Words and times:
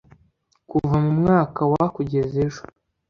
kuva 0.69 0.95
mu 1.03 1.11
mwaka 1.19 1.61
wa 1.71 1.85
kugeza 1.95 2.35
ejo 2.47 2.61